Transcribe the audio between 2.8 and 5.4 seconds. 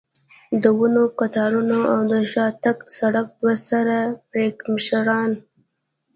سړک، دوه سر پړکمشران.